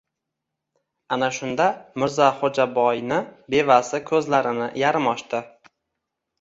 Ana 1.17 1.29
shunda, 1.39 1.67
Mirzaxo‘jaboyni 2.05 3.21
bevasi 3.57 4.03
ko‘zlarini 4.11 4.73
yarim 4.85 5.15
ochdi! 5.17 5.47